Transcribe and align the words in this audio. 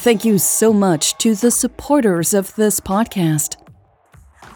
Thank 0.00 0.24
you 0.24 0.38
so 0.38 0.72
much 0.72 1.18
to 1.18 1.34
the 1.34 1.50
supporters 1.50 2.32
of 2.32 2.54
this 2.54 2.78
podcast. 2.78 3.56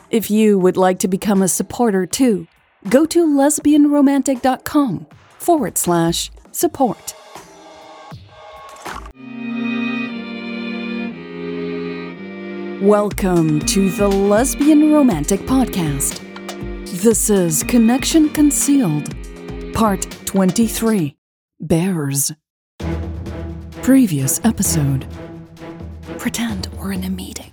If 0.09 0.31
you 0.31 0.57
would 0.57 0.77
like 0.77 1.01
to 1.01 1.09
become 1.09 1.43
a 1.43 1.49
supporter 1.49 2.07
too, 2.07 2.47
go 2.89 3.05
to 3.07 3.27
lesbianromantic.com 3.27 5.09
forward 5.41 5.77
slash 5.77 6.31
support. 6.53 7.15
Welcome 12.81 13.59
to 13.67 13.91
the 13.91 14.07
Lesbian 14.09 14.93
Romantic 14.93 15.41
Podcast. 15.41 16.21
This 17.03 17.29
is 17.31 17.65
Connection 17.65 18.29
Concealed, 18.29 19.13
Part 19.75 20.03
23 20.25 21.17
Bears. 21.61 22.31
Previous 23.83 24.41
episode 24.45 25.05
Pretend 26.23 26.69
we're 26.79 26.93
in 26.93 27.03
a 27.03 27.11
meeting, 27.11 27.51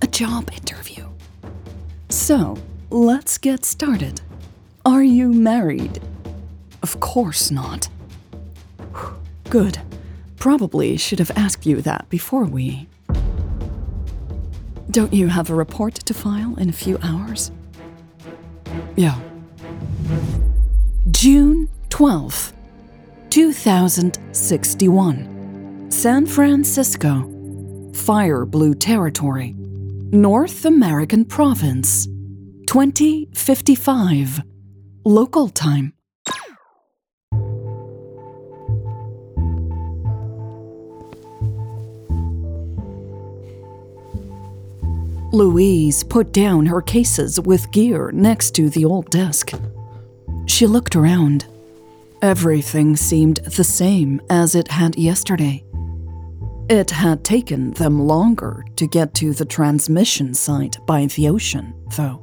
a 0.00 0.06
job 0.06 0.48
interview. 0.50 1.06
So, 2.08 2.56
let's 2.88 3.36
get 3.36 3.66
started. 3.66 4.22
Are 4.86 5.04
you 5.04 5.34
married? 5.34 6.00
Of 6.82 6.98
course 6.98 7.50
not. 7.50 7.90
Good. 9.50 9.80
Probably 10.38 10.96
should 10.96 11.18
have 11.18 11.30
asked 11.36 11.66
you 11.66 11.82
that 11.82 12.08
before 12.08 12.46
we. 12.46 12.88
Don't 14.90 15.12
you 15.12 15.28
have 15.28 15.50
a 15.50 15.54
report 15.54 15.96
to 15.96 16.14
file 16.14 16.56
in 16.56 16.70
a 16.70 16.72
few 16.72 16.98
hours? 17.02 17.50
Yeah. 18.96 19.20
June 21.10 21.68
12th, 21.90 22.54
2061. 23.28 25.90
San 25.90 26.24
Francisco. 26.24 27.35
Fire 27.96 28.44
Blue 28.44 28.74
Territory. 28.74 29.54
North 30.12 30.64
American 30.64 31.24
Province. 31.24 32.06
2055. 32.66 34.42
Local 35.04 35.48
time. 35.48 35.92
Louise 45.32 46.04
put 46.04 46.32
down 46.32 46.66
her 46.66 46.80
cases 46.80 47.40
with 47.40 47.70
gear 47.72 48.10
next 48.12 48.54
to 48.54 48.68
the 48.70 48.84
old 48.84 49.10
desk. 49.10 49.50
She 50.46 50.66
looked 50.66 50.94
around. 50.94 51.46
Everything 52.22 52.94
seemed 52.94 53.38
the 53.38 53.64
same 53.64 54.20
as 54.30 54.54
it 54.54 54.68
had 54.68 54.96
yesterday. 54.96 55.64
It 56.68 56.90
had 56.90 57.22
taken 57.22 57.70
them 57.72 58.08
longer 58.08 58.64
to 58.74 58.88
get 58.88 59.14
to 59.14 59.32
the 59.32 59.44
transmission 59.44 60.34
site 60.34 60.78
by 60.84 61.06
the 61.06 61.28
ocean, 61.28 61.72
though. 61.96 62.20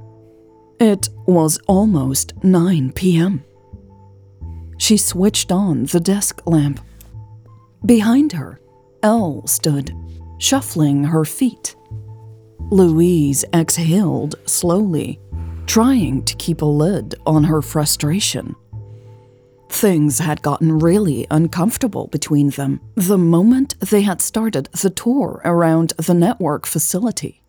It 0.82 1.08
was 1.26 1.60
almost 1.68 2.34
9 2.44 2.92
p.m. 2.92 3.46
She 4.78 4.98
switched 4.98 5.50
on 5.50 5.86
the 5.86 6.02
desk 6.02 6.42
lamp. 6.46 6.82
Behind 7.86 8.34
her, 8.34 8.60
El 9.02 9.48
stood, 9.48 9.96
shuffling 10.40 11.06
her 11.06 11.24
feet. 11.24 11.78
Louise 12.70 13.46
exhaled 13.54 14.36
slowly, 14.46 15.22
trying 15.68 16.22
to 16.26 16.36
keep 16.36 16.62
a 16.62 16.66
lid 16.66 17.16
on 17.26 17.46
her 17.46 17.62
frustration. 17.62 18.58
Things 19.74 20.20
had 20.20 20.44
gotten 20.44 20.78
really 20.78 21.26
uncomfortable 21.32 22.08
between 22.08 22.52
them 22.52 22.80
the 22.94 23.18
moment 23.18 23.78
they 23.80 24.02
had 24.02 24.22
started 24.22 24.70
the 24.72 24.92
tour 24.92 25.42
around 25.44 25.94
the 25.98 26.14
network 26.14 26.68
facility. 26.68 27.42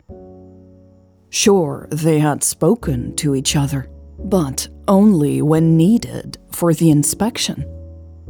Sure, 1.28 1.86
they 1.92 2.20
had 2.20 2.42
spoken 2.42 3.14
to 3.16 3.34
each 3.34 3.54
other, 3.54 3.90
but 4.18 4.66
only 4.88 5.42
when 5.42 5.76
needed 5.76 6.38
for 6.50 6.72
the 6.72 6.90
inspection. 6.90 7.62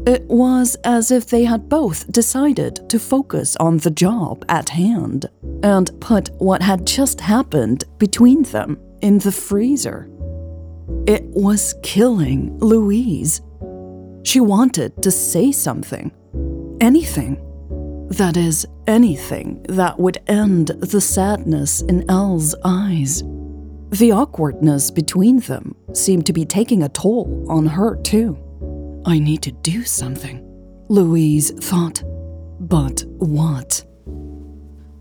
It 0.06 0.25
was 0.25 0.77
as 0.83 1.12
if 1.12 1.28
they 1.28 1.44
had 1.44 1.69
both 1.69 2.10
decided 2.10 2.91
to 2.91 2.99
focus 2.99 3.54
on 3.56 3.78
the 3.78 3.93
job 3.93 4.44
at 4.49 4.71
hand 4.71 5.31
and 5.62 5.99
put 6.00 6.31
what 6.38 6.62
had 6.62 6.84
just 6.84 7.21
happened 7.21 7.84
between 7.99 8.43
them 8.43 8.77
in 9.03 9.19
the 9.19 9.33
freezer. 9.33 10.10
It 11.06 11.25
was 11.27 11.77
killing 11.83 12.59
Louise. 12.59 13.41
She 14.24 14.40
wanted 14.40 15.02
to 15.02 15.10
say 15.10 15.52
something. 15.52 16.10
Anything. 16.80 17.40
That 18.10 18.36
is, 18.36 18.66
anything 18.86 19.64
that 19.68 19.98
would 19.98 20.18
end 20.26 20.68
the 20.68 21.00
sadness 21.00 21.82
in 21.82 22.08
El's 22.10 22.54
eyes. 22.64 23.22
The 23.90 24.12
awkwardness 24.12 24.90
between 24.90 25.40
them 25.40 25.76
seemed 25.92 26.26
to 26.26 26.32
be 26.32 26.44
taking 26.44 26.82
a 26.82 26.88
toll 26.88 27.46
on 27.48 27.66
her, 27.66 27.96
too. 27.96 28.38
I 29.06 29.18
need 29.18 29.42
to 29.42 29.52
do 29.52 29.84
something, 29.84 30.42
Louise 30.88 31.50
thought. 31.50 32.02
But 32.60 33.04
what? 33.18 33.84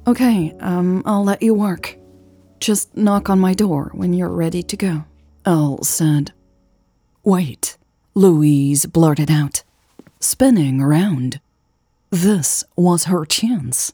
Okay, 0.05 0.53
um, 0.59 1.01
I'll 1.05 1.23
let 1.23 1.41
you 1.41 1.53
work. 1.53 1.97
Just 2.59 2.95
knock 2.95 3.29
on 3.29 3.40
my 3.40 3.53
door 3.53 3.91
when 3.94 4.13
you're 4.13 4.29
ready 4.29 4.63
to 4.63 4.78
go, 4.78 5.05
El 5.45 5.81
said. 5.84 6.34
Wait, 7.23 7.78
Louise 8.16 8.85
blurted 8.85 9.31
out, 9.31 9.63
spinning 10.19 10.79
around. 10.79 11.40
This 12.12 12.63
was 12.75 13.06
her 13.06 13.25
chance. 13.25 13.91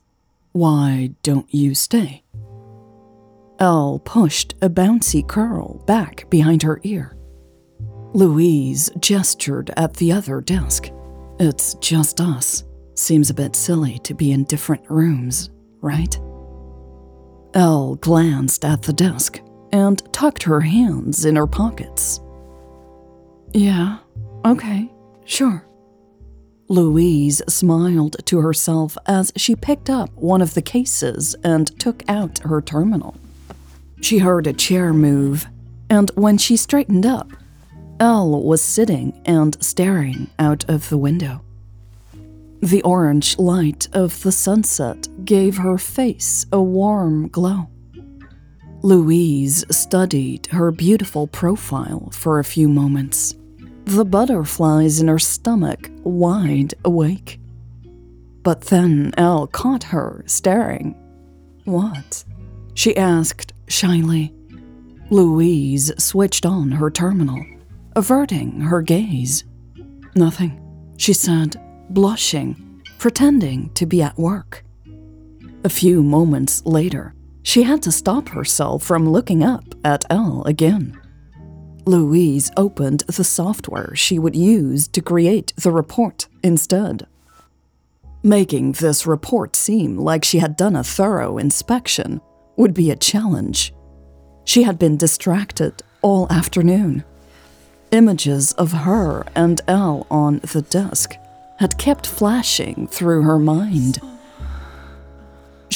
Why 0.51 1.11
don't 1.23 1.47
you 1.53 1.73
stay? 1.73 2.23
El 3.59 3.99
pushed 3.99 4.55
a 4.61 4.69
bouncy 4.69 5.25
curl 5.25 5.81
back 5.85 6.29
behind 6.29 6.63
her 6.63 6.81
ear. 6.83 7.15
Louise 8.13 8.89
gestured 8.99 9.71
at 9.77 9.93
the 9.93 10.11
other 10.11 10.41
desk. 10.41 10.89
It's 11.39 11.75
just 11.75 12.19
us. 12.19 12.65
Seems 12.95 13.29
a 13.29 13.33
bit 13.33 13.55
silly 13.55 13.99
to 13.99 14.13
be 14.13 14.33
in 14.33 14.43
different 14.43 14.83
rooms, 14.89 15.49
right? 15.79 16.19
El 17.53 17.95
glanced 17.95 18.65
at 18.65 18.81
the 18.81 18.91
desk 18.93 19.39
and 19.71 20.01
tucked 20.11 20.43
her 20.43 20.59
hands 20.59 21.23
in 21.23 21.37
her 21.37 21.47
pockets. 21.47 22.19
Yeah, 23.53 23.99
okay, 24.45 24.91
sure. 25.25 25.65
Louise 26.67 27.41
smiled 27.47 28.17
to 28.25 28.41
herself 28.41 28.97
as 29.07 29.31
she 29.35 29.55
picked 29.55 29.89
up 29.89 30.11
one 30.15 30.41
of 30.41 30.53
the 30.53 30.61
cases 30.61 31.35
and 31.43 31.77
took 31.79 32.03
out 32.07 32.39
her 32.39 32.61
terminal. 32.61 33.15
She 34.01 34.19
heard 34.19 34.45
a 34.45 34.53
chair 34.53 34.93
move, 34.93 35.47
and 35.89 36.11
when 36.15 36.37
she 36.37 36.55
straightened 36.55 37.05
up, 37.05 37.31
El 37.99 38.43
was 38.43 38.61
sitting 38.61 39.19
and 39.25 39.61
staring 39.63 40.29
out 40.37 40.63
of 40.69 40.89
the 40.89 40.97
window. 40.97 41.41
The 42.61 42.83
orange 42.83 43.37
light 43.39 43.87
of 43.93 44.21
the 44.21 44.31
sunset 44.31 45.07
gave 45.25 45.57
her 45.57 45.77
face 45.77 46.45
a 46.51 46.61
warm 46.61 47.29
glow. 47.29 47.69
Louise 48.81 49.65
studied 49.69 50.47
her 50.47 50.71
beautiful 50.71 51.27
profile 51.27 52.09
for 52.11 52.39
a 52.39 52.43
few 52.43 52.69
moments, 52.69 53.35
the 53.91 54.05
butterflies 54.05 54.99
in 54.99 55.07
her 55.07 55.19
stomach 55.19 55.89
wide 56.03 56.73
awake. 56.85 57.39
But 58.43 58.61
then 58.61 59.13
El 59.17 59.47
caught 59.47 59.83
her 59.83 60.23
staring. 60.25 60.95
What? 61.65 62.23
She 62.73 62.95
asked 62.95 63.53
shyly. 63.67 64.33
Louise 65.09 65.91
switched 65.97 66.45
on 66.45 66.71
her 66.71 66.89
terminal 66.89 67.43
averting 67.99 68.61
her 68.61 68.81
gaze. 68.81 69.43
Nothing, 70.15 70.59
she 70.97 71.11
said, 71.11 71.59
blushing, 71.89 72.81
pretending 72.97 73.69
to 73.73 73.85
be 73.85 74.01
at 74.01 74.17
work. 74.17 74.63
A 75.65 75.69
few 75.69 76.01
moments 76.01 76.65
later, 76.65 77.13
she 77.43 77.63
had 77.63 77.81
to 77.83 77.91
stop 77.91 78.29
herself 78.29 78.83
from 78.83 79.09
looking 79.09 79.43
up 79.43 79.65
at 79.83 80.05
El 80.09 80.43
again. 80.45 80.97
Louise 81.85 82.51
opened 82.57 83.01
the 83.01 83.23
software 83.23 83.95
she 83.95 84.19
would 84.19 84.35
use 84.35 84.87
to 84.89 85.01
create 85.01 85.53
the 85.55 85.71
report 85.71 86.27
instead. 86.43 87.07
Making 88.21 88.73
this 88.73 89.07
report 89.07 89.55
seem 89.55 89.97
like 89.97 90.25
she 90.25 90.39
had 90.39 90.57
done 90.57 90.75
a 90.75 90.83
thorough 90.83 91.37
inspection 91.37 92.21
would 92.57 92.73
be 92.73 92.91
a 92.91 92.95
challenge. 92.95 93.73
She 94.43 94.63
had 94.63 94.77
been 94.77 94.97
distracted 94.97 95.81
all 96.01 96.27
afternoon. 96.29 97.03
Images 97.91 98.51
of 98.53 98.71
her 98.71 99.25
and 99.35 99.61
El 99.67 100.05
on 100.11 100.39
the 100.39 100.61
desk 100.61 101.15
had 101.59 101.77
kept 101.77 102.05
flashing 102.05 102.87
through 102.87 103.23
her 103.23 103.39
mind. 103.39 103.99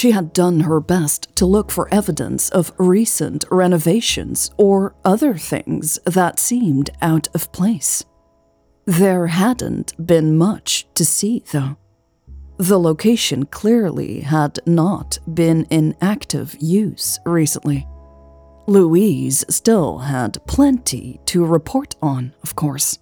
She 0.03 0.11
had 0.11 0.33
done 0.33 0.59
her 0.59 0.81
best 0.81 1.33
to 1.37 1.45
look 1.45 1.71
for 1.71 1.87
evidence 1.89 2.49
of 2.49 2.73
recent 2.77 3.45
renovations 3.49 4.51
or 4.57 4.95
other 5.05 5.35
things 5.35 5.97
that 6.05 6.39
seemed 6.39 6.89
out 7.01 7.29
of 7.33 7.53
place. 7.53 8.03
There 8.83 9.27
hadn't 9.27 9.93
been 10.05 10.35
much 10.35 10.87
to 10.95 11.05
see, 11.05 11.45
though. 11.53 11.77
The 12.57 12.77
location 12.77 13.45
clearly 13.45 14.19
had 14.19 14.59
not 14.65 15.19
been 15.33 15.63
in 15.69 15.95
active 16.01 16.57
use 16.59 17.17
recently. 17.25 17.87
Louise 18.67 19.45
still 19.47 19.99
had 19.99 20.37
plenty 20.47 21.21
to 21.27 21.45
report 21.45 21.95
on, 22.01 22.33
of 22.43 22.57
course. 22.57 22.99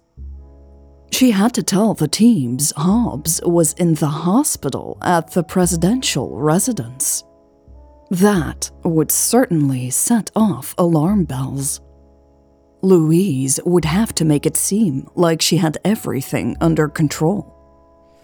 She 1.12 1.30
had 1.30 1.52
to 1.54 1.62
tell 1.62 1.92
the 1.92 2.08
teams 2.08 2.72
Hobbs 2.74 3.40
was 3.44 3.74
in 3.74 3.94
the 3.94 4.08
hospital 4.08 4.96
at 5.02 5.30
the 5.32 5.42
presidential 5.42 6.36
residence. 6.36 7.22
That 8.10 8.70
would 8.82 9.12
certainly 9.12 9.90
set 9.90 10.30
off 10.34 10.74
alarm 10.78 11.24
bells. 11.24 11.80
Louise 12.80 13.60
would 13.64 13.84
have 13.84 14.14
to 14.16 14.24
make 14.24 14.46
it 14.46 14.56
seem 14.56 15.08
like 15.14 15.42
she 15.42 15.58
had 15.58 15.78
everything 15.84 16.56
under 16.60 16.88
control. 16.88 17.54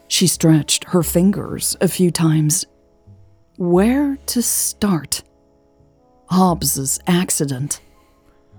She 0.09 0.27
stretched 0.27 0.85
her 0.85 1.03
fingers 1.03 1.77
a 1.81 1.89
few 1.89 2.11
times. 2.11 2.65
Where 3.57 4.17
to 4.27 4.43
start? 4.43 5.23
Hobbs's 6.31 6.99
accident. 7.07 7.81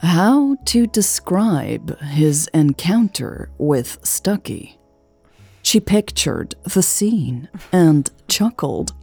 How 0.01 0.55
to 0.65 0.87
describe 0.87 1.99
his 1.99 2.49
encounter 2.53 3.49
with 3.57 3.99
Stucky. 4.03 4.79
She 5.61 5.79
pictured 5.79 6.55
the 6.63 6.81
scene 6.81 7.49
and 7.71 8.09
chuckled. 8.27 8.93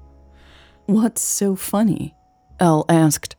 What's 0.87 1.21
so 1.21 1.55
funny? 1.55 2.15
El 2.59 2.87
asked. 2.89 3.37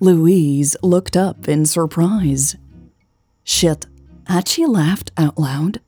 Louise 0.00 0.76
looked 0.82 1.16
up 1.16 1.48
in 1.48 1.64
surprise. 1.64 2.56
Shit, 3.42 3.86
had 4.26 4.46
she 4.46 4.66
laughed 4.66 5.12
out 5.16 5.38
loud? 5.38 5.80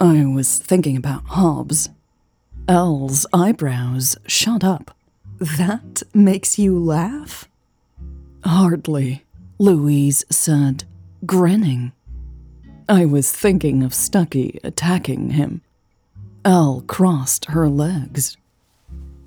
I 0.00 0.24
was 0.26 0.58
thinking 0.58 0.96
about 0.96 1.24
Hobbs. 1.26 1.90
El's 2.68 3.26
eyebrows 3.32 4.16
shot 4.26 4.62
up. 4.62 4.96
That 5.40 6.02
makes 6.14 6.58
you 6.58 6.78
laugh? 6.78 7.48
Hardly, 8.44 9.24
Louise 9.60 10.24
said, 10.30 10.84
grinning. 11.26 11.92
I 12.88 13.04
was 13.04 13.30
thinking 13.30 13.82
of 13.82 13.92
Stucky 13.92 14.58
attacking 14.64 15.32
him. 15.32 15.60
El 16.46 16.80
crossed 16.86 17.44
her 17.44 17.68
legs. 17.68 18.38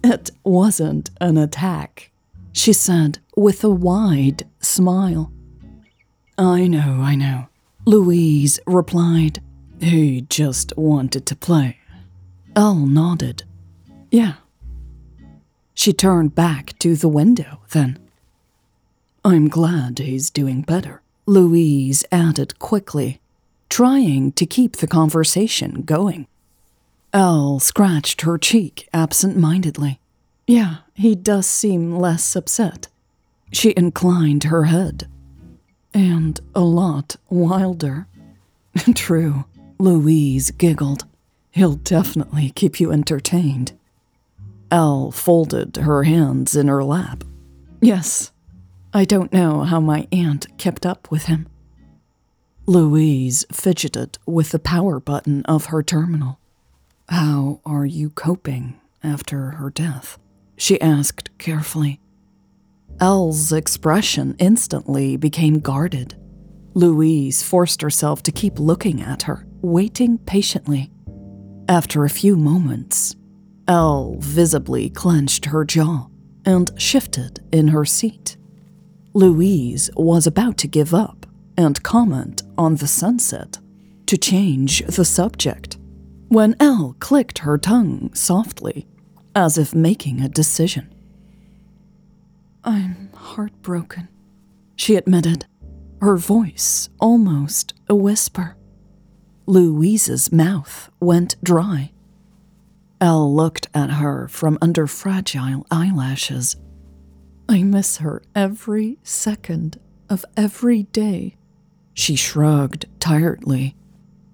It 0.03 0.31
wasn't 0.43 1.11
an 1.21 1.37
attack, 1.37 2.09
she 2.51 2.73
said 2.73 3.19
with 3.37 3.63
a 3.63 3.69
wide 3.69 4.47
smile. 4.59 5.31
I 6.35 6.65
know, 6.65 7.01
I 7.01 7.13
know. 7.13 7.49
Louise 7.85 8.59
replied. 8.65 9.39
He 9.79 10.21
just 10.21 10.75
wanted 10.75 11.27
to 11.27 11.35
play. 11.35 11.77
El 12.55 12.87
nodded. 12.87 13.43
Yeah. 14.09 14.37
She 15.75 15.93
turned 15.93 16.33
back 16.33 16.75
to 16.79 16.95
the 16.95 17.07
window 17.07 17.59
then. 17.69 17.99
I'm 19.25 19.47
glad 19.47 19.99
he's 19.99 20.29
doing 20.29 20.61
better, 20.61 21.01
Louise 21.25 22.03
added 22.11 22.59
quickly, 22.59 23.21
trying 23.69 24.33
to 24.33 24.45
keep 24.45 24.77
the 24.77 24.87
conversation 24.87 25.83
going. 25.83 26.27
El 27.13 27.59
scratched 27.59 28.21
her 28.21 28.37
cheek 28.37 28.89
absent 28.93 29.37
mindedly. 29.37 30.01
Yeah, 30.45 30.77
he 30.93 31.15
does 31.15 31.47
seem 31.47 31.95
less 31.95 32.35
upset. 32.35 32.89
She 33.53 33.73
inclined 33.77 34.45
her 34.45 34.65
head 34.65 35.07
and 35.93 36.41
a 36.53 36.61
lot 36.61 37.15
wilder. 37.29 38.07
True, 38.95 39.45
Louise 39.79 40.51
giggled. 40.51 41.05
He'll 41.51 41.75
definitely 41.75 42.49
keep 42.49 42.81
you 42.81 42.91
entertained. 42.91 43.71
El 44.69 45.11
folded 45.11 45.77
her 45.77 46.03
hands 46.03 46.57
in 46.57 46.67
her 46.67 46.83
lap. 46.83 47.23
Yes, 47.79 48.32
I 48.95 49.05
don't 49.05 49.33
know 49.33 49.63
how 49.63 49.79
my 49.79 50.07
aunt 50.11 50.55
kept 50.59 50.85
up 50.85 51.09
with 51.09 51.23
him. 51.23 51.47
Louise 52.67 53.43
fidgeted 53.51 54.19
with 54.27 54.51
the 54.51 54.59
power 54.59 54.99
button 54.99 55.43
of 55.45 55.65
her 55.65 55.81
terminal. 55.81 56.39
How 57.09 57.59
are 57.65 57.87
you 57.87 58.11
coping 58.11 58.79
after 59.03 59.51
her 59.51 59.71
death? 59.71 60.19
She 60.57 60.79
asked 60.79 61.35
carefully. 61.39 61.99
El's 62.99 63.51
expression 63.51 64.35
instantly 64.37 65.17
became 65.17 65.59
guarded. 65.59 66.15
Louise 66.75 67.41
forced 67.41 67.81
herself 67.81 68.21
to 68.23 68.31
keep 68.31 68.59
looking 68.59 69.01
at 69.01 69.23
her, 69.23 69.47
waiting 69.61 70.19
patiently. 70.19 70.91
After 71.67 72.05
a 72.05 72.09
few 72.09 72.35
moments, 72.35 73.15
El 73.67 74.17
visibly 74.19 74.91
clenched 74.91 75.45
her 75.45 75.65
jaw 75.65 76.09
and 76.45 76.71
shifted 76.79 77.43
in 77.51 77.69
her 77.69 77.85
seat. 77.85 78.37
Louise 79.15 79.91
was 79.95 80.25
about 80.25 80.57
to 80.57 80.67
give 80.67 80.93
up 80.93 81.27
and 81.55 81.83
comment 81.83 82.41
on 82.57 82.75
the 82.75 82.87
sunset, 82.87 83.59
to 84.07 84.17
change 84.17 84.83
the 84.85 85.05
subject, 85.05 85.77
when 86.29 86.55
El 86.59 86.95
clicked 86.99 87.39
her 87.39 87.59
tongue 87.59 88.11
softly, 88.15 88.87
as 89.35 89.57
if 89.57 89.75
making 89.75 90.21
a 90.21 90.29
decision. 90.29 90.93
I'm 92.63 93.11
heartbroken, 93.13 94.07
she 94.75 94.95
admitted, 94.95 95.45
her 96.01 96.17
voice 96.17 96.89
almost 96.99 97.75
a 97.87 97.95
whisper. 97.95 98.57
Louise's 99.45 100.31
mouth 100.31 100.89
went 100.99 101.35
dry. 101.43 101.91
El 102.99 103.33
looked 103.33 103.67
at 103.73 103.91
her 103.91 104.27
from 104.27 104.57
under 104.61 104.87
fragile 104.87 105.67
eyelashes. 105.69 106.55
I 107.47 107.63
miss 107.63 107.97
her 107.97 108.21
every 108.35 108.99
second 109.03 109.79
of 110.09 110.25
every 110.35 110.83
day. 110.83 111.35
She 111.93 112.15
shrugged 112.15 112.85
tiredly. 112.99 113.75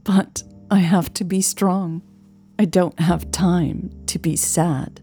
But 0.03 0.44
I 0.71 0.79
have 0.79 1.13
to 1.15 1.23
be 1.23 1.41
strong. 1.41 2.01
I 2.57 2.65
don't 2.65 3.00
have 3.00 3.31
time 3.31 3.91
to 4.07 4.19
be 4.19 4.35
sad. 4.35 5.01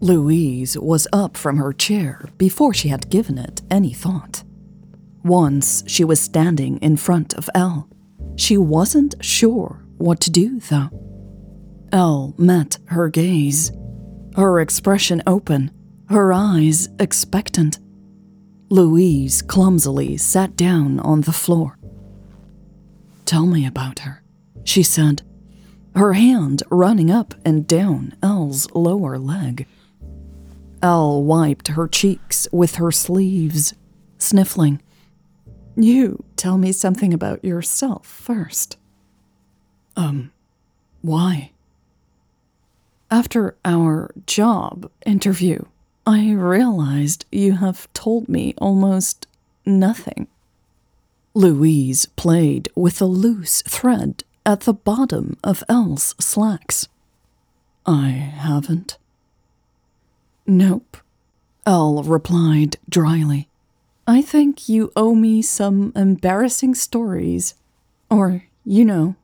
Louise 0.00 0.78
was 0.78 1.08
up 1.12 1.36
from 1.36 1.56
her 1.56 1.72
chair 1.72 2.28
before 2.38 2.72
she 2.72 2.88
had 2.88 3.10
given 3.10 3.36
it 3.36 3.62
any 3.70 3.92
thought. 3.92 4.44
Once 5.24 5.82
she 5.86 6.04
was 6.04 6.20
standing 6.20 6.78
in 6.78 6.96
front 6.96 7.34
of 7.34 7.50
El. 7.54 7.88
She 8.36 8.56
wasn't 8.56 9.16
sure 9.20 9.84
what 9.96 10.20
to 10.20 10.30
do, 10.30 10.60
though. 10.60 10.90
El 11.92 12.34
met 12.38 12.78
her 12.86 13.08
gaze, 13.08 13.72
her 14.36 14.60
expression 14.60 15.22
open, 15.26 15.72
her 16.10 16.32
eyes 16.32 16.88
expectant. 16.98 17.78
Louise 18.70 19.42
clumsily 19.42 20.16
sat 20.16 20.56
down 20.56 21.00
on 21.00 21.22
the 21.22 21.32
floor. 21.32 21.78
Tell 23.24 23.46
me 23.46 23.66
about 23.66 24.00
her, 24.00 24.22
she 24.64 24.82
said, 24.82 25.22
her 25.94 26.14
hand 26.14 26.62
running 26.70 27.10
up 27.10 27.34
and 27.44 27.66
down 27.66 28.14
El's 28.22 28.70
lower 28.72 29.18
leg. 29.18 29.66
El 30.82 31.24
wiped 31.24 31.68
her 31.68 31.88
cheeks 31.88 32.48
with 32.52 32.76
her 32.76 32.92
sleeves, 32.92 33.74
sniffling. 34.16 34.80
You 35.76 36.24
tell 36.36 36.56
me 36.56 36.72
something 36.72 37.12
about 37.12 37.44
yourself 37.44 38.06
first. 38.06 38.78
Um, 39.96 40.30
why? 41.02 41.52
After 43.10 43.56
our 43.64 44.12
job 44.26 44.90
interview, 45.04 45.64
I 46.08 46.30
realized 46.32 47.26
you 47.30 47.56
have 47.56 47.92
told 47.92 48.30
me 48.30 48.54
almost 48.56 49.26
nothing. 49.66 50.26
Louise 51.34 52.06
played 52.06 52.70
with 52.74 53.02
a 53.02 53.04
loose 53.04 53.60
thread 53.68 54.24
at 54.46 54.60
the 54.60 54.72
bottom 54.72 55.36
of 55.44 55.62
El's 55.68 56.14
slacks. 56.18 56.88
I 57.84 58.08
haven't. 58.08 58.96
Nope, 60.46 60.96
El 61.66 62.02
replied 62.02 62.78
dryly. 62.88 63.50
I 64.06 64.22
think 64.22 64.66
you 64.66 64.90
owe 64.96 65.14
me 65.14 65.42
some 65.42 65.92
embarrassing 65.94 66.74
stories. 66.74 67.54
Or, 68.10 68.44
you 68.64 68.86
know, 68.86 69.16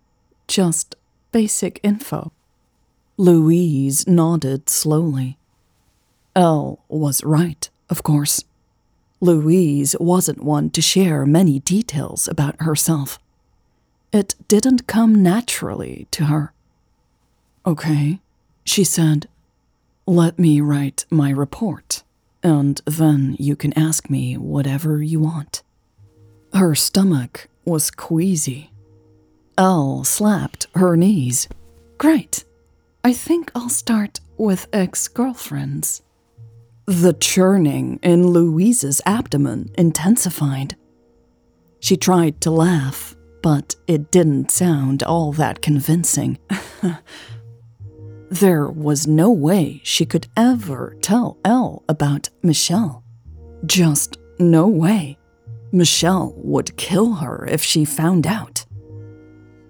just 0.46 0.96
basic 1.32 1.80
info. 1.82 2.30
Louise 3.16 4.06
nodded 4.06 4.68
slowly. 4.68 5.38
El 6.36 6.80
was 6.88 7.22
right, 7.24 7.68
of 7.88 8.02
course. 8.02 8.44
Louise 9.20 9.94
wasn't 10.00 10.42
one 10.42 10.70
to 10.70 10.82
share 10.82 11.24
many 11.24 11.60
details 11.60 12.28
about 12.28 12.60
herself. 12.60 13.18
It 14.12 14.34
didn't 14.48 14.86
come 14.86 15.22
naturally 15.22 16.06
to 16.10 16.26
her. 16.26 16.52
Okay, 17.66 18.20
she 18.64 18.84
said, 18.84 19.28
let 20.06 20.38
me 20.38 20.60
write 20.60 21.06
my 21.10 21.30
report, 21.30 22.02
and 22.42 22.80
then 22.84 23.36
you 23.38 23.56
can 23.56 23.72
ask 23.78 24.10
me 24.10 24.36
whatever 24.36 25.02
you 25.02 25.20
want. 25.20 25.62
Her 26.52 26.74
stomach 26.74 27.48
was 27.64 27.90
queasy. 27.90 28.70
El 29.56 30.04
slapped 30.04 30.66
her 30.74 30.94
knees. 30.96 31.48
Great. 31.96 32.44
I 33.02 33.12
think 33.12 33.50
I'll 33.54 33.70
start 33.70 34.20
with 34.36 34.66
ex 34.72 35.08
girlfriends. 35.08 36.02
The 36.86 37.14
churning 37.14 37.98
in 38.02 38.26
Louise's 38.26 39.00
abdomen 39.06 39.70
intensified. 39.78 40.76
She 41.80 41.96
tried 41.96 42.42
to 42.42 42.50
laugh, 42.50 43.16
but 43.42 43.74
it 43.86 44.10
didn't 44.10 44.50
sound 44.50 45.02
all 45.02 45.32
that 45.32 45.62
convincing. 45.62 46.38
there 48.30 48.68
was 48.68 49.06
no 49.06 49.30
way 49.30 49.80
she 49.82 50.04
could 50.04 50.26
ever 50.36 50.94
tell 51.00 51.38
El 51.42 51.82
about 51.88 52.28
Michelle. 52.42 53.02
Just 53.64 54.18
no 54.38 54.68
way. 54.68 55.16
Michelle 55.72 56.34
would 56.36 56.76
kill 56.76 57.14
her 57.14 57.46
if 57.46 57.62
she 57.62 57.86
found 57.86 58.26
out. 58.26 58.66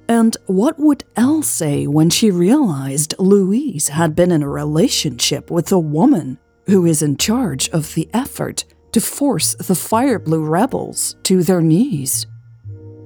And 0.09 0.37
what 0.47 0.80
would 0.80 1.04
El 1.14 1.42
say 1.42 1.87
when 1.87 2.11
she 2.11 2.33
realized 2.33 3.14
Louise 3.21 3.88
had 3.88 4.16
been 4.16 4.33
in 4.33 4.42
a 4.42 4.49
relationship 4.49 5.49
with 5.49 5.71
a 5.71 5.78
woman 5.78 6.38
who 6.66 6.87
is 6.87 7.02
in 7.02 7.16
charge 7.16 7.68
of 7.71 7.94
the 7.94 8.09
effort 8.12 8.64
to 8.92 9.00
force 9.00 9.54
the 9.54 9.75
Fire 9.75 10.18
Blue 10.18 10.44
rebels 10.44 11.16
to 11.25 11.42
their 11.42 11.61
knees? 11.61 12.26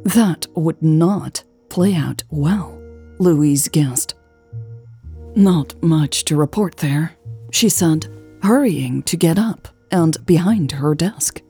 That 0.04 0.46
would 0.54 0.82
not 0.82 1.42
play 1.68 1.94
out 1.94 2.22
well, 2.30 2.78
Louise 3.18 3.68
guessed. 3.68 4.14
Not 5.34 5.80
much 5.82 6.24
to 6.24 6.36
report 6.36 6.78
there, 6.78 7.16
she 7.50 7.68
said, 7.68 8.06
hurrying 8.42 9.02
to 9.04 9.16
get 9.16 9.38
up 9.38 9.68
and 9.90 10.16
behind 10.26 10.72
her 10.72 10.94
desk. 10.94 11.42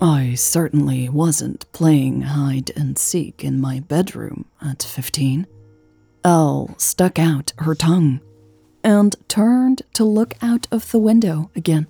I 0.00 0.34
certainly 0.34 1.08
wasn't 1.08 1.70
playing 1.72 2.22
hide 2.22 2.72
and 2.74 2.98
seek 2.98 3.44
in 3.44 3.60
my 3.60 3.80
bedroom 3.80 4.46
at 4.60 4.82
15. 4.82 5.46
El 6.24 6.74
stuck 6.76 7.18
out 7.18 7.52
her 7.58 7.74
tongue 7.74 8.20
and 8.84 9.16
turned 9.28 9.82
to 9.94 10.04
look 10.04 10.34
out 10.42 10.66
of 10.70 10.90
the 10.90 10.98
window 10.98 11.50
again. 11.54 11.86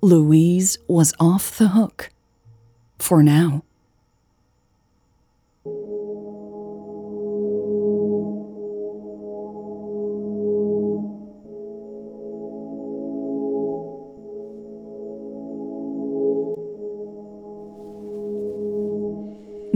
Louise 0.00 0.78
was 0.88 1.14
off 1.18 1.56
the 1.56 1.68
hook. 1.68 2.10
For 2.98 3.22
now. 3.22 3.62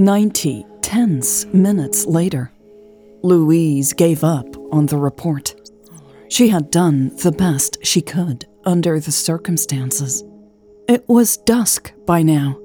90 0.00 0.64
tense 0.80 1.44
minutes 1.52 2.06
later, 2.06 2.50
Louise 3.22 3.92
gave 3.92 4.24
up 4.24 4.46
on 4.72 4.86
the 4.86 4.96
report. 4.96 5.54
She 6.30 6.48
had 6.48 6.70
done 6.70 7.14
the 7.16 7.32
best 7.32 7.84
she 7.84 8.00
could 8.00 8.46
under 8.64 9.00
the 9.00 9.10
circumstances. 9.10 10.22
It 10.88 11.08
was 11.08 11.38
dusk 11.38 11.92
by 12.06 12.22
now, 12.22 12.56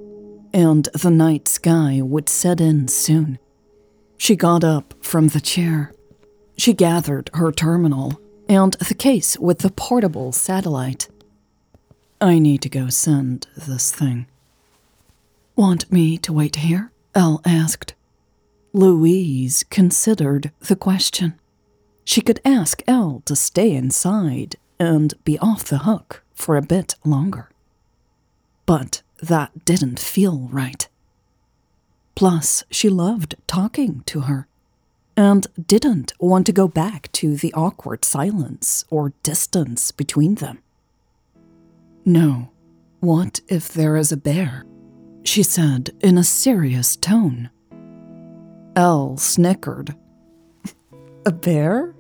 and 0.54 0.86
the 0.94 1.10
night 1.10 1.48
sky 1.48 2.00
would 2.02 2.30
set 2.30 2.62
in 2.62 2.88
soon. 2.88 3.40
She 4.18 4.36
got 4.36 4.64
up 4.64 4.94
from 5.02 5.30
the 5.30 5.42
chair. 5.42 5.92
She 6.58 6.74
gathered 6.74 7.32
her 7.34 7.52
terminal 7.52 8.22
and 8.48 8.74
the 8.74 8.94
case 8.94 9.38
with 9.40 9.60
the 9.60 9.72
portable 9.72 10.32
satellite. 10.32 11.10
I 12.22 12.38
need 12.38 12.62
to 12.62 12.70
go 12.70 12.90
send 12.90 13.48
this 13.58 13.92
thing. 13.92 14.28
Want 15.56 15.92
me 15.92 16.20
to 16.20 16.32
wait 16.32 16.58
here? 16.58 16.92
El 17.16 17.42
asked. 17.46 17.96
Louise 18.74 19.64
considered 19.70 20.52
the 20.60 20.76
question. 20.76 21.40
She 22.06 22.22
could 22.22 22.40
ask 22.46 22.82
El 22.88 23.22
to 23.26 23.36
stay 23.36 23.74
inside 23.74 24.56
and 24.80 25.14
be 25.24 25.38
off 25.40 25.66
the 25.66 25.80
hook 25.80 26.24
for 26.34 26.56
a 26.56 26.62
bit 26.62 26.96
longer. 27.04 27.50
But 28.66 29.02
that 29.22 29.66
didn't 29.66 30.00
feel 30.00 30.48
right. 30.52 30.88
Plus, 32.16 32.64
she 32.70 32.90
loved 32.90 33.36
talking 33.48 34.02
to 34.06 34.22
her 34.22 34.48
and 35.18 35.48
didn't 35.68 36.14
want 36.20 36.46
to 36.46 36.54
go 36.54 36.68
back 36.68 37.12
to 37.14 37.36
the 37.36 37.54
awkward 37.54 38.06
silence 38.06 38.86
or 38.90 39.14
distance 39.24 39.92
between 39.92 40.36
them. 40.36 40.60
No, 42.06 42.52
what 43.00 43.42
if 43.48 43.70
there 43.70 43.98
is 43.98 44.12
a 44.12 44.18
bear? 44.18 44.66
she 45.24 45.42
said 45.42 45.90
in 46.02 46.18
a 46.18 46.24
serious 46.24 46.96
tone. 46.96 47.50
El 48.76 49.18
snickered. 49.18 49.96
A 51.26 51.32
bear? 51.32 51.95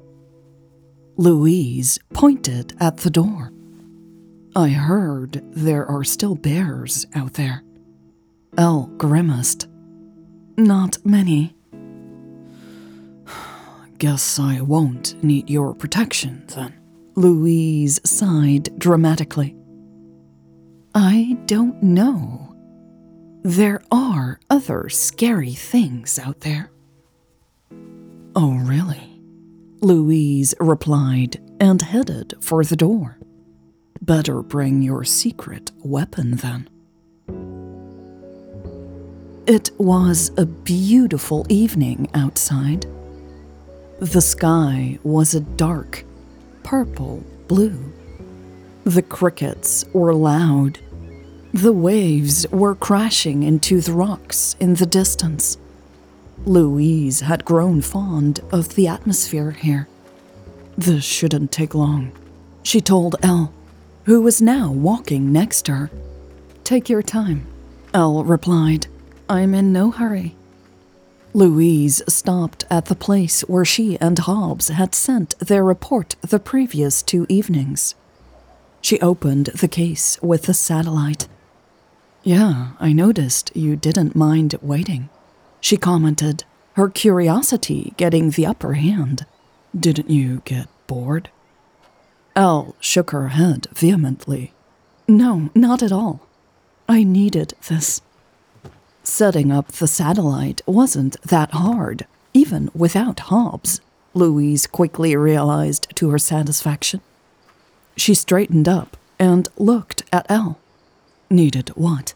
Louise 1.17 1.98
pointed 2.13 2.75
at 2.79 2.98
the 2.98 3.10
door. 3.10 3.51
I 4.55 4.69
heard 4.69 5.43
there 5.51 5.86
are 5.86 6.03
still 6.03 6.36
bears 6.36 7.05
out 7.15 7.34
there. 7.34 7.63
El 8.57 8.88
grimaced. 8.98 9.67
Not 10.57 10.98
many. 11.05 11.55
Guess 13.98 14.39
I 14.39 14.62
won't 14.62 15.22
need 15.24 15.50
your 15.50 15.74
protection 15.74 16.43
then. 16.48 16.74
Louise 17.15 18.00
sighed 18.03 18.77
dramatically. 18.77 19.55
I 20.93 21.38
don't 21.45 21.81
know, 21.81 22.55
there 23.43 23.81
are 23.91 24.39
other 24.50 24.89
scary 24.89 25.53
things 25.53 26.17
out 26.17 26.39
there. 26.39 26.72
Oh, 28.36 28.57
really? 28.63 29.14
Louise 29.86 30.56
replied 30.60 31.39
and 31.60 31.82
headed 31.82 32.34
for 32.39 32.63
the 32.63 32.75
door. 32.75 33.20
Better 34.01 34.42
bring 34.42 34.82
your 34.82 35.04
secret 35.04 35.72
weapon 35.84 36.38
then. 36.38 36.68
It 39.46 39.70
was 39.77 40.32
a 40.38 40.48
beautiful 40.48 41.46
evening 41.50 42.10
outside. 42.15 42.88
The 44.00 44.22
sky 44.22 44.98
was 45.04 45.36
a 45.36 45.42
dark 45.42 46.04
purple 46.63 47.24
blue. 47.48 47.94
The 48.86 49.04
crickets 49.04 49.86
were 49.94 50.15
loud 50.15 50.80
the 51.56 51.72
waves 51.72 52.46
were 52.51 52.75
crashing 52.75 53.44
into 53.44 53.80
the 53.80 53.94
rocks 53.94 54.58
in 54.60 54.74
the 54.74 54.86
distance. 54.86 55.58
Louise 56.46 57.22
had 57.22 57.46
grown 57.46 57.82
fond 57.82 58.42
of 58.51 58.75
the 58.75 58.88
atmosphere 58.88 59.51
here. 59.51 59.88
This 60.77 61.04
shouldn't 61.04 61.51
take 61.51 61.74
long, 61.74 62.12
she 62.63 62.82
told 62.82 63.15
El, 63.24 63.54
who 64.04 64.22
was 64.22 64.42
now 64.42 64.72
walking 64.72 65.32
next 65.32 65.63
to 65.63 65.74
her. 65.74 65.92
Take 66.63 66.89
your 66.89 67.01
time, 67.01 67.48
El 67.94 68.24
replied. 68.24 68.88
I'm 69.30 69.56
in 69.56 69.72
no 69.72 69.92
hurry. 69.92 70.36
Louise 71.34 72.01
stopped 72.08 72.65
at 72.70 72.86
the 72.86 72.96
place 72.96 73.42
where 73.42 73.65
she 73.65 73.98
and 74.00 74.20
Hobbs 74.20 74.70
had 74.70 74.94
sent 74.94 75.38
their 75.39 75.63
report 75.63 76.15
the 76.22 76.39
previous 76.39 77.01
two 77.01 77.25
evenings. 77.30 77.96
She 78.82 79.00
opened 79.00 79.48
the 79.48 79.68
case 79.68 80.22
with 80.22 80.44
the 80.44 80.54
satellite 80.54 81.27
yeah, 82.25 82.70
I 82.80 82.92
noticed 82.92 83.56
you 83.56 83.75
didn't 83.75 84.15
mind 84.15 84.56
waiting, 84.63 85.10
she 85.65 85.77
commented, 85.77 86.43
her 86.74 86.88
curiosity 86.88 87.95
getting 87.98 88.29
the 88.29 88.45
upper 88.45 88.74
hand. 88.74 89.25
Didn't 89.75 90.12
you 90.12 90.43
get 90.45 90.67
bored? 90.86 91.29
El 92.36 92.75
shook 92.79 93.10
her 93.10 93.29
head 93.29 93.65
vehemently. 93.74 94.53
No, 95.07 95.50
not 95.55 95.81
at 95.81 95.91
all. 95.91 96.22
I 96.88 97.03
needed 97.03 97.55
this. 97.67 98.01
Setting 99.01 99.51
up 99.51 99.69
the 99.72 99.88
satellite 99.88 100.62
wasn't 100.67 101.19
that 101.24 101.50
hard, 101.50 102.05
even 102.31 102.69
without 102.75 103.22
Hobbs, 103.22 103.81
Louise 104.13 104.67
quickly 104.67 105.15
realized 105.15 105.88
to 105.95 106.12
her 106.12 106.19
satisfaction. 106.19 107.01
She 107.98 108.13
straightened 108.13 108.69
up 108.69 108.98
and 109.17 109.50
looked 109.57 110.03
at 110.13 110.29
El. 110.29 110.60
Needed 111.27 111.69
what? 111.69 112.13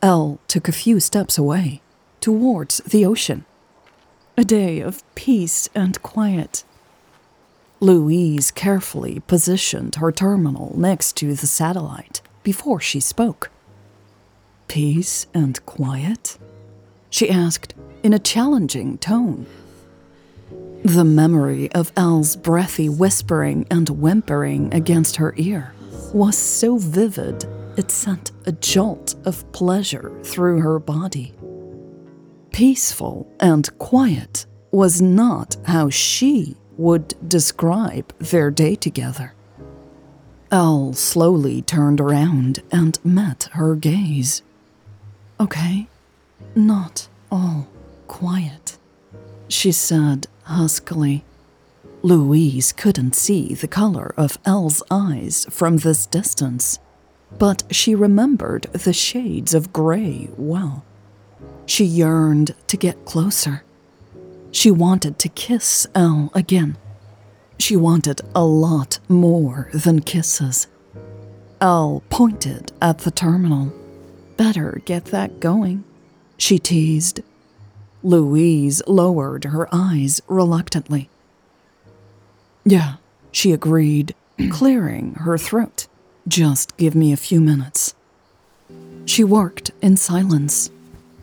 El 0.00 0.40
took 0.48 0.66
a 0.66 0.72
few 0.72 0.98
steps 0.98 1.36
away, 1.36 1.82
towards 2.22 2.78
the 2.78 3.04
ocean. 3.04 3.44
A 4.38 4.44
day 4.44 4.80
of 4.80 5.02
peace 5.14 5.68
and 5.74 6.00
quiet. 6.02 6.64
Louise 7.80 8.50
carefully 8.50 9.20
positioned 9.26 9.96
her 9.96 10.12
terminal 10.12 10.72
next 10.74 11.16
to 11.18 11.34
the 11.34 11.46
satellite 11.46 12.22
before 12.42 12.80
she 12.80 13.00
spoke. 13.00 13.50
Peace 14.68 15.26
and 15.34 15.64
quiet? 15.66 16.38
She 17.10 17.28
asked 17.28 17.74
in 18.02 18.14
a 18.14 18.18
challenging 18.18 18.96
tone. 18.98 19.46
The 20.84 21.04
memory 21.04 21.70
of 21.72 21.92
El's 21.96 22.36
breathy 22.36 22.88
whispering 22.88 23.66
and 23.70 23.88
whimpering 23.88 24.72
against 24.72 25.16
her 25.16 25.34
ear 25.36 25.74
was 26.14 26.38
so 26.38 26.78
vivid 26.78 27.44
it 27.76 27.90
sent 27.90 28.32
a 28.46 28.52
jolt 28.52 29.14
of 29.24 29.50
pleasure 29.52 30.12
through 30.22 30.60
her 30.60 30.78
body. 30.78 31.34
Peaceful 32.52 33.26
and 33.40 33.76
quiet 33.78 34.44
was 34.70 35.00
not 35.00 35.56
how 35.64 35.88
she 35.88 36.56
would 36.76 37.14
describe 37.26 38.16
their 38.18 38.50
day 38.50 38.74
together. 38.74 39.34
El 40.50 40.92
slowly 40.92 41.62
turned 41.62 41.98
around 41.98 42.62
and 42.70 42.98
met 43.02 43.48
her 43.52 43.74
gaze. 43.74 44.42
Okay, 45.40 45.88
not 46.54 47.08
all 47.30 47.68
quiet, 48.06 48.76
she 49.48 49.72
said 49.72 50.26
huskily. 50.44 51.24
Louise 52.02 52.72
couldn't 52.72 53.14
see 53.14 53.54
the 53.54 53.68
color 53.68 54.12
of 54.16 54.38
El's 54.44 54.82
eyes 54.90 55.46
from 55.48 55.78
this 55.78 56.04
distance, 56.04 56.78
but 57.38 57.62
she 57.70 57.94
remembered 57.94 58.64
the 58.72 58.92
shades 58.92 59.54
of 59.54 59.72
gray 59.72 60.28
well. 60.36 60.84
She 61.66 61.84
yearned 61.84 62.54
to 62.66 62.76
get 62.76 63.04
closer. 63.04 63.64
She 64.50 64.70
wanted 64.70 65.18
to 65.20 65.28
kiss 65.28 65.86
El 65.94 66.30
again. 66.34 66.76
She 67.58 67.76
wanted 67.76 68.20
a 68.34 68.44
lot 68.44 68.98
more 69.08 69.70
than 69.72 70.00
kisses. 70.00 70.66
El 71.60 72.02
pointed 72.10 72.72
at 72.82 72.98
the 72.98 73.10
terminal. 73.10 73.72
Better 74.36 74.82
get 74.84 75.06
that 75.06 75.40
going, 75.40 75.84
she 76.36 76.58
teased. 76.58 77.20
Louise 78.02 78.82
lowered 78.86 79.44
her 79.44 79.68
eyes 79.72 80.20
reluctantly. 80.26 81.08
Yeah, 82.64 82.96
she 83.30 83.52
agreed, 83.52 84.14
clearing 84.50 85.14
her 85.20 85.38
throat. 85.38 85.86
Just 86.26 86.76
give 86.76 86.94
me 86.94 87.12
a 87.12 87.16
few 87.16 87.40
minutes. 87.40 87.94
She 89.04 89.22
worked 89.22 89.70
in 89.80 89.96
silence. 89.96 90.70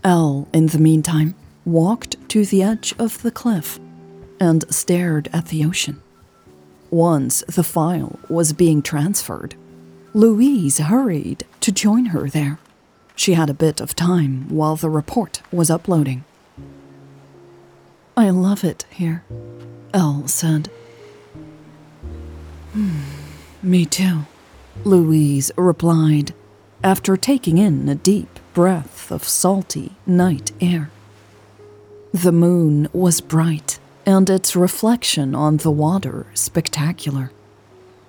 El, 0.03 0.47
in 0.53 0.67
the 0.67 0.79
meantime, 0.79 1.35
walked 1.65 2.15
to 2.29 2.45
the 2.45 2.63
edge 2.63 2.93
of 2.97 3.21
the 3.21 3.31
cliff 3.31 3.79
and 4.39 4.63
stared 4.73 5.29
at 5.33 5.47
the 5.47 5.65
ocean. 5.65 6.01
Once 6.89 7.43
the 7.47 7.63
file 7.63 8.19
was 8.29 8.53
being 8.53 8.81
transferred, 8.81 9.55
Louise 10.13 10.79
hurried 10.79 11.43
to 11.59 11.71
join 11.71 12.07
her 12.07 12.29
there. 12.29 12.59
She 13.15 13.33
had 13.33 13.49
a 13.49 13.53
bit 13.53 13.81
of 13.81 13.95
time 13.95 14.47
while 14.49 14.75
the 14.75 14.89
report 14.89 15.41
was 15.51 15.69
uploading. 15.69 16.23
I 18.15 18.29
love 18.29 18.63
it 18.63 18.85
here, 18.89 19.23
El 19.93 20.27
said. 20.27 20.69
Hmm, 22.73 23.01
me 23.61 23.85
too, 23.85 24.25
Louise 24.83 25.51
replied 25.57 26.33
after 26.83 27.17
taking 27.17 27.57
in 27.57 27.89
a 27.89 27.95
deep 27.95 28.38
breath 28.53 29.11
of 29.11 29.23
salty 29.23 29.91
night 30.05 30.51
air. 30.59 30.89
The 32.13 32.31
moon 32.31 32.87
was 32.91 33.21
bright 33.21 33.79
and 34.05 34.29
its 34.29 34.55
reflection 34.55 35.35
on 35.35 35.57
the 35.57 35.71
water 35.71 36.25
spectacular. 36.33 37.31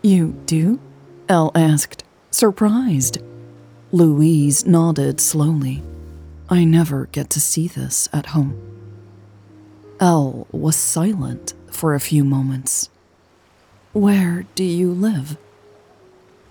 You 0.03 0.41
do? 0.47 0.81
El 1.29 1.53
asked, 1.55 2.05
surprised. 2.31 3.19
Louise 3.93 4.65
nodded 4.65 5.21
slowly. 5.21 5.83
I 6.49 6.65
never 6.65 7.07
get 7.13 7.29
to 7.31 7.41
see 7.41 7.69
this 7.69 8.09
at 8.13 8.27
home. 8.27 8.59
El 10.01 10.47
was 10.51 10.77
silent 10.77 11.53
for 11.71 11.95
a 11.95 12.01
few 12.01 12.25
moments. 12.25 12.89
Where 13.93 14.47
do 14.55 14.65
you 14.65 14.93
live? 14.93 15.37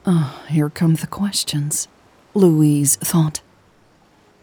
Ah, 0.06 0.44
oh, 0.44 0.48
here 0.48 0.70
come 0.70 0.96
the 0.96 1.08
questions, 1.08 1.88
Louise 2.34 2.96
thought. 2.98 3.42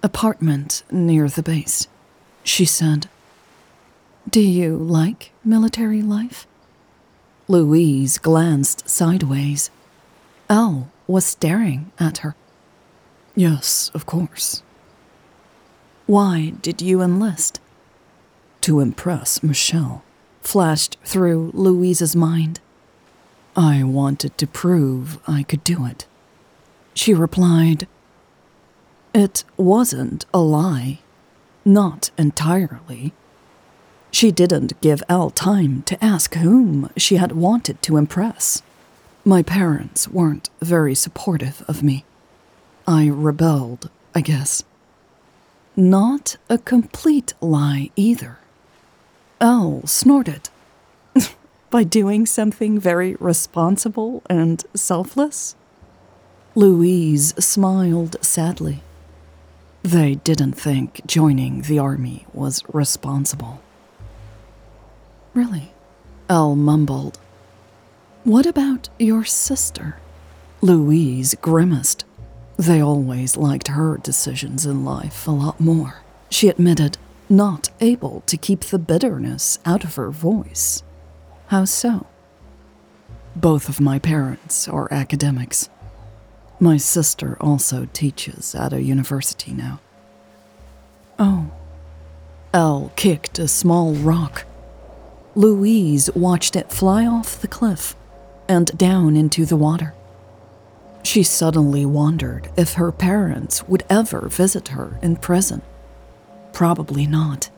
Apartment 0.03 0.83
near 0.91 1.29
the 1.29 1.43
base, 1.43 1.88
she 2.45 2.65
said. 2.65 3.09
Do 4.29 4.41
you 4.41 4.76
like 4.76 5.33
military 5.45 6.03
life? 6.03 6.47
Louise 7.49 8.19
glanced 8.19 8.88
sideways. 8.88 9.71
El 10.49 10.91
was 11.07 11.25
staring 11.25 11.91
at 11.99 12.19
her. 12.19 12.35
Yes, 13.35 13.91
of 13.95 14.06
course. 14.06 14.63
Why 16.06 16.54
did 16.63 16.82
you 16.82 17.02
enlist? 17.02 17.61
To 18.63 18.80
impress 18.80 19.43
Michelle, 19.43 20.02
flashed 20.41 20.97
through 21.04 21.50
Louise's 21.54 22.17
mind. 22.17 22.61
I 23.56 23.82
wanted 23.82 24.37
to 24.39 24.47
prove 24.47 25.19
I 25.26 25.43
could 25.43 25.65
do 25.65 25.87
it. 25.87 26.06
She 26.95 27.15
replied, 27.15 27.87
It 29.19 29.45
wasn't 29.57 30.26
a 30.35 30.41
lie. 30.41 30.99
Not 31.65 32.11
entirely. 32.19 33.15
She 34.11 34.31
didn't 34.31 34.79
give 34.83 35.02
El 35.09 35.31
time 35.31 35.85
to 35.87 36.05
ask 36.05 36.35
whom 36.35 36.91
she 36.99 37.17
had 37.17 37.33
wanted 37.33 37.81
to 37.81 37.97
impress. 37.97 38.61
My 39.25 39.43
parents 39.43 40.07
weren't 40.07 40.50
very 40.61 40.95
supportive 40.95 41.65
of 41.67 41.83
me. 41.83 42.05
I 42.87 43.07
rebelled, 43.07 43.89
I 44.15 44.21
guess. 44.21 44.65
Not 45.75 46.37
a 46.50 46.59
complete 46.59 47.33
lie 47.41 47.89
either. 47.97 48.37
El 49.41 49.87
snorted 49.87 50.50
by 51.71 51.85
doing 51.85 52.26
something 52.26 52.79
very 52.79 53.15
responsible 53.15 54.23
and 54.29 54.63
selfless? 54.75 55.57
Louise 56.55 57.33
smiled 57.43 58.17
sadly. 58.21 58.83
They 59.86 60.16
didn't 60.16 60.54
think 60.54 61.06
joining 61.06 61.60
the 61.60 61.78
army 61.78 62.26
was 62.34 62.64
responsible. 62.72 63.62
Really? 65.32 65.70
El 66.28 66.56
mumbled. 66.56 67.20
What 68.25 68.46
about 68.46 68.88
your 68.99 69.22
sister? 69.22 70.00
Louise 70.60 71.36
grimaced. 71.40 72.04
They 72.56 72.82
always 72.82 73.36
liked 73.36 73.68
her 73.68 73.96
decisions 73.99 74.66
in 74.66 74.84
life 74.84 75.28
a 75.28 75.30
lot 75.30 75.60
more, 75.60 76.02
she 76.30 76.49
admitted, 76.49 76.99
not 77.28 77.70
able 77.80 78.25
to 78.26 78.36
keep 78.36 78.64
the 78.64 78.80
bitterness 78.80 79.60
out 79.64 79.84
of 79.84 79.94
her 79.94 80.10
voice. 80.10 80.82
How 81.46 81.64
so? 81.64 82.08
Both 83.36 83.68
of 83.68 83.80
my 83.80 84.00
parents 84.00 84.66
are 84.66 84.92
academics. 84.92 85.68
My 86.58 86.78
sister 86.78 87.36
also 87.40 87.86
teaches 87.92 88.54
at 88.54 88.73
a 88.73 88.82
university 88.82 89.52
now. 89.52 89.80
Oh. 91.19 91.50
El 92.54 92.92
kicked 92.97 93.38
a 93.38 93.49
small 93.49 93.92
rock. 93.92 94.47
Louise 95.34 96.08
watched 96.14 96.56
it 96.56 96.73
fly 96.73 97.06
off 97.06 97.40
the 97.40 97.49
cliff 97.49 97.95
and 98.49 98.76
down 98.78 99.16
into 99.16 99.45
the 99.45 99.56
water. 99.56 99.92
She 101.02 101.23
suddenly 101.23 101.84
wondered 101.84 102.50
if 102.56 102.75
her 102.75 102.90
parents 102.90 103.69
would 103.69 103.84
ever 103.90 104.28
visit 104.28 104.69
her 104.69 104.99
in 105.02 105.16
prison. 105.16 105.60
Probably 106.54 107.06
not. 107.06 107.50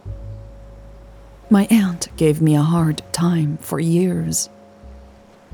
My 1.48 1.66
aunt 1.70 2.08
gave 2.16 2.42
me 2.42 2.56
a 2.56 2.62
hard 2.62 3.02
time 3.12 3.58
for 3.58 3.78
years. 3.78 4.50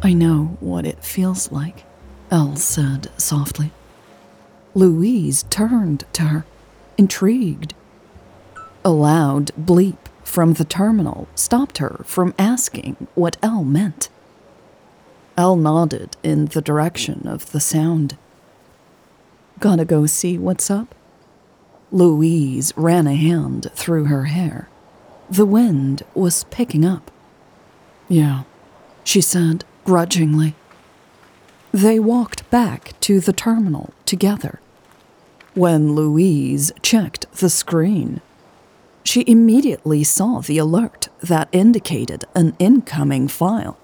I 0.03 0.13
know 0.13 0.57
what 0.61 0.87
it 0.87 1.05
feels 1.05 1.53
like, 1.53 1.85
El 2.35 2.57
said 2.57 3.13
softly. 3.17 3.71
Louise 4.75 5.45
turned 5.51 6.03
to 6.15 6.23
her, 6.23 6.45
intrigued. 6.99 7.75
A 8.85 8.91
loud 8.91 9.53
bleep 9.57 9.99
from 10.25 10.55
the 10.55 10.65
terminal 10.65 11.29
stopped 11.37 11.79
her 11.79 12.03
from 12.05 12.35
asking 12.37 13.07
what 13.15 13.37
El 13.41 13.63
meant. 13.63 14.09
El 15.39 15.55
nodded 15.55 16.17
in 16.25 16.47
the 16.47 16.61
direction 16.61 17.29
of 17.29 17.53
the 17.53 17.61
sound. 17.61 18.17
Gotta 19.61 19.85
go 19.85 20.07
see 20.07 20.37
what's 20.37 20.73
up? 20.73 20.93
Louise 21.93 22.73
ran 22.75 23.07
a 23.07 23.15
hand 23.15 23.71
through 23.77 24.07
her 24.07 24.25
hair. 24.25 24.69
The 25.31 25.47
wind 25.47 26.03
was 26.15 26.43
picking 26.51 26.85
up. 26.85 27.13
Yeah, 28.09 28.43
she 29.05 29.21
said 29.21 29.65
grudgingly. 29.85 30.57
They 31.75 31.99
walked 31.99 32.49
back 32.51 32.95
to 33.01 33.19
the 33.19 33.33
terminal 33.33 33.93
together. 34.05 34.61
When 35.55 35.97
Louise 35.97 36.71
checked 36.83 37.29
the 37.33 37.51
screen, 37.51 38.21
she 39.03 39.25
immediately 39.27 40.05
saw 40.05 40.39
the 40.39 40.57
alert 40.59 41.09
that 41.21 41.49
indicated 41.51 42.27
an 42.37 42.55
incoming 42.61 43.27
file. 43.27 43.77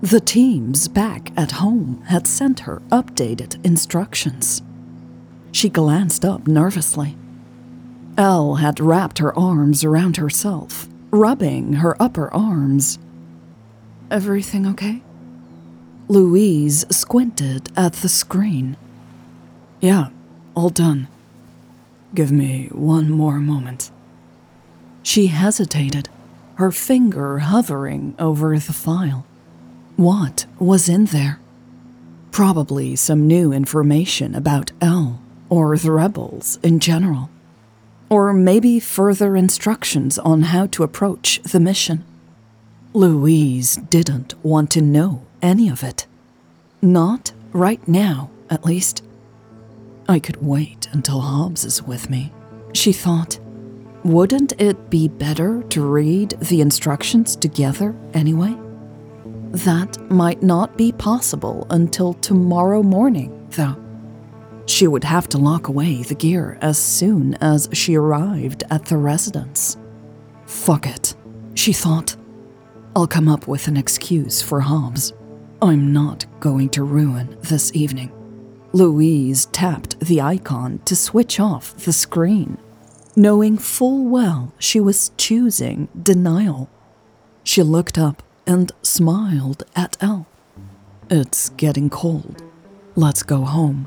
The 0.00 0.20
teams 0.20 0.88
back 0.88 1.32
at 1.36 1.52
home 1.52 2.02
had 2.06 2.26
sent 2.26 2.60
her 2.60 2.80
updated 2.88 3.62
instructions. 3.62 4.62
She 5.52 5.68
glanced 5.68 6.24
up 6.24 6.46
nervously. 6.46 7.14
El 8.16 8.54
had 8.54 8.80
wrapped 8.80 9.18
her 9.18 9.38
arms 9.38 9.84
around 9.84 10.16
herself, 10.16 10.88
rubbing 11.10 11.74
her 11.74 11.94
upper 12.00 12.32
arms. 12.32 12.98
Everything 14.10 14.66
okay? 14.66 15.02
Louise 16.10 16.84
squinted 16.90 17.70
at 17.76 17.92
the 17.92 18.08
screen. 18.08 18.76
Yeah, 19.80 20.08
all 20.56 20.68
done. 20.68 21.06
Give 22.16 22.32
me 22.32 22.68
one 22.72 23.10
more 23.10 23.38
moment. 23.38 23.92
She 25.04 25.28
hesitated, 25.28 26.08
her 26.56 26.72
finger 26.72 27.38
hovering 27.38 28.16
over 28.18 28.58
the 28.58 28.72
file. 28.72 29.24
What 29.94 30.46
was 30.58 30.88
in 30.88 31.04
there? 31.04 31.38
Probably 32.32 32.96
some 32.96 33.28
new 33.28 33.52
information 33.52 34.34
about 34.34 34.72
El 34.80 35.20
or 35.48 35.78
the 35.78 35.92
rebels 35.92 36.58
in 36.60 36.80
general. 36.80 37.30
Or 38.08 38.32
maybe 38.32 38.80
further 38.80 39.36
instructions 39.36 40.18
on 40.18 40.42
how 40.42 40.66
to 40.66 40.82
approach 40.82 41.40
the 41.44 41.60
mission. 41.60 42.04
Louise 42.94 43.76
didn't 43.76 44.34
want 44.42 44.72
to 44.72 44.80
know 44.80 45.22
any 45.42 45.68
of 45.68 45.82
it. 45.82 46.06
Not 46.82 47.32
right 47.52 47.86
now, 47.86 48.30
at 48.48 48.64
least. 48.64 49.04
I 50.08 50.18
could 50.18 50.44
wait 50.44 50.88
until 50.92 51.20
Hobbs 51.20 51.64
is 51.64 51.82
with 51.82 52.10
me, 52.10 52.32
she 52.72 52.92
thought. 52.92 53.38
Wouldn't 54.02 54.58
it 54.60 54.88
be 54.88 55.08
better 55.08 55.62
to 55.64 55.84
read 55.84 56.30
the 56.40 56.60
instructions 56.60 57.36
together 57.36 57.94
anyway? 58.14 58.56
That 59.52 59.98
might 60.10 60.42
not 60.42 60.76
be 60.76 60.92
possible 60.92 61.66
until 61.70 62.14
tomorrow 62.14 62.82
morning, 62.82 63.46
though. 63.50 63.76
She 64.66 64.86
would 64.86 65.04
have 65.04 65.28
to 65.30 65.38
lock 65.38 65.68
away 65.68 66.02
the 66.02 66.14
gear 66.14 66.56
as 66.62 66.78
soon 66.78 67.34
as 67.34 67.68
she 67.72 67.96
arrived 67.96 68.64
at 68.70 68.86
the 68.86 68.96
residence. 68.96 69.76
Fuck 70.46 70.86
it, 70.86 71.14
she 71.54 71.72
thought. 71.72 72.16
I'll 72.94 73.06
come 73.06 73.28
up 73.28 73.46
with 73.46 73.68
an 73.68 73.76
excuse 73.76 74.40
for 74.40 74.60
Hobbs. 74.60 75.12
I'm 75.62 75.92
not 75.92 76.26
going 76.40 76.70
to 76.70 76.82
ruin 76.82 77.36
this 77.42 77.72
evening. 77.74 78.12
Louise 78.72 79.46
tapped 79.46 79.98
the 80.00 80.20
icon 80.20 80.78
to 80.84 80.94
switch 80.96 81.40
off 81.40 81.74
the 81.76 81.92
screen 81.92 82.56
knowing 83.16 83.58
full 83.58 84.04
well 84.04 84.54
she 84.58 84.80
was 84.80 85.12
choosing 85.16 85.88
denial. 86.00 86.70
She 87.44 87.62
looked 87.62 87.98
up 87.98 88.22
and 88.46 88.72
smiled 88.82 89.64
at 89.74 89.96
El. 90.00 90.26
It's 91.08 91.48
getting 91.50 91.90
cold. 91.90 92.42
Let's 92.94 93.22
go 93.22 93.42
home. 93.42 93.86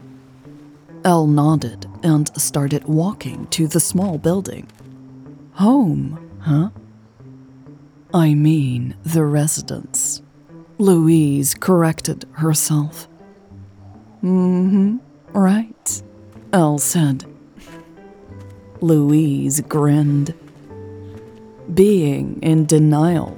El 1.05 1.27
nodded 1.27 1.85
and 2.01 2.29
started 2.39 2.85
walking 2.85 3.47
to 3.47 3.67
the 3.67 3.79
small 3.79 4.17
building. 4.17 4.69
Home, 5.53 6.19
huh? 6.41 6.69
I 8.13 8.33
mean 8.33 8.95
the 9.03 9.25
residence. 9.25 10.22
Louise 10.77 11.53
corrected 11.53 12.25
herself. 12.33 13.07
Mm 14.23 14.69
hmm, 14.69 14.97
right, 15.33 16.03
El 16.51 16.77
said 16.77 17.25
Louise 18.81 19.61
grinned. 19.61 20.33
Being 21.73 22.39
in 22.41 22.65
denial 22.65 23.37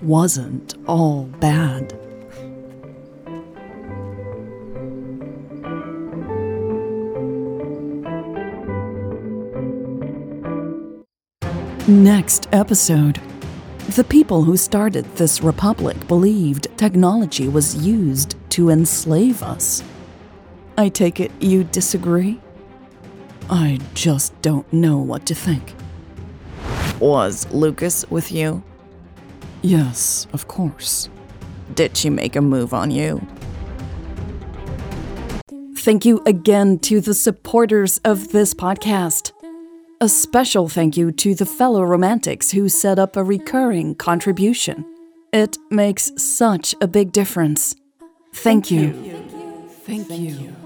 wasn't 0.00 0.74
all 0.86 1.24
bad. 1.38 1.94
Next 11.86 12.48
episode. 12.52 13.20
The 13.96 14.04
people 14.04 14.44
who 14.44 14.56
started 14.56 15.04
this 15.16 15.42
republic 15.42 16.06
believed 16.06 16.68
technology 16.76 17.48
was 17.48 17.74
used 17.74 18.36
to 18.50 18.70
enslave 18.70 19.42
us. 19.42 19.82
I 20.78 20.90
take 20.90 21.18
it 21.18 21.32
you 21.40 21.64
disagree? 21.64 22.40
I 23.50 23.80
just 23.94 24.40
don't 24.42 24.72
know 24.72 24.98
what 24.98 25.26
to 25.26 25.34
think. 25.34 25.74
Was 27.00 27.52
Lucas 27.52 28.08
with 28.10 28.30
you? 28.30 28.62
Yes, 29.60 30.28
of 30.32 30.46
course. 30.46 31.08
Did 31.74 31.96
she 31.96 32.10
make 32.10 32.36
a 32.36 32.40
move 32.40 32.72
on 32.72 32.92
you? 32.92 33.26
Thank 35.78 36.04
you 36.04 36.22
again 36.26 36.78
to 36.80 37.00
the 37.00 37.14
supporters 37.14 37.98
of 38.04 38.30
this 38.30 38.54
podcast. 38.54 39.32
A 40.02 40.08
special 40.08 40.66
thank 40.66 40.96
you 40.96 41.12
to 41.12 41.34
the 41.34 41.44
fellow 41.44 41.82
romantics 41.82 42.52
who 42.52 42.70
set 42.70 42.98
up 42.98 43.18
a 43.18 43.22
recurring 43.22 43.94
contribution. 43.94 44.86
It 45.30 45.58
makes 45.70 46.10
such 46.16 46.74
a 46.80 46.88
big 46.88 47.12
difference. 47.12 47.76
Thank 48.32 48.70
you. 48.70 48.94
Thank 49.82 50.10
you. 50.10 50.56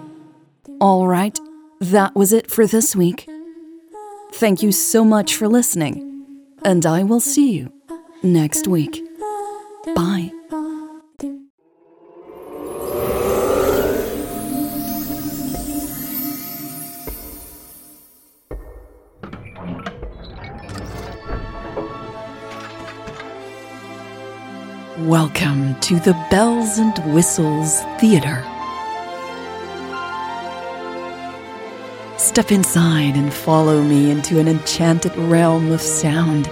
All 0.80 1.08
right, 1.08 1.36
that 1.80 2.14
was 2.14 2.32
it 2.32 2.48
for 2.48 2.64
this 2.64 2.94
week. 2.94 3.28
Thank 4.34 4.62
you 4.62 4.70
so 4.70 5.04
much 5.04 5.34
for 5.34 5.48
listening, 5.48 6.26
and 6.64 6.86
I 6.86 7.02
will 7.02 7.18
see 7.18 7.50
you 7.50 7.72
next 8.22 8.68
week. 8.68 9.02
To 25.84 26.00
the 26.00 26.14
Bells 26.30 26.78
and 26.78 26.96
Whistles 27.12 27.82
Theater. 27.98 28.42
Step 32.16 32.50
inside 32.50 33.16
and 33.16 33.30
follow 33.30 33.82
me 33.82 34.10
into 34.10 34.40
an 34.40 34.48
enchanted 34.48 35.14
realm 35.14 35.70
of 35.72 35.82
sound. 35.82 36.48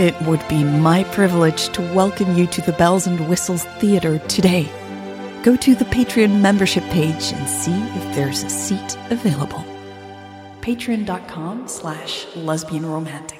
It 0.00 0.18
would 0.22 0.42
be 0.48 0.64
my 0.64 1.04
privilege 1.04 1.68
to 1.74 1.82
welcome 1.94 2.34
you 2.34 2.46
to 2.46 2.62
the 2.62 2.72
Bells 2.72 3.06
and 3.06 3.28
Whistles 3.28 3.64
Theater 3.78 4.18
today. 4.20 4.66
Go 5.42 5.54
to 5.56 5.74
the 5.74 5.84
Patreon 5.84 6.40
membership 6.40 6.84
page 6.84 7.34
and 7.34 7.46
see 7.46 7.76
if 7.76 8.14
there's 8.14 8.42
a 8.42 8.48
seat 8.48 8.96
available. 9.10 9.62
Patreon.com 10.62 11.68
slash 11.68 12.26
lesbian 12.36 12.86
romantic. 12.86 13.37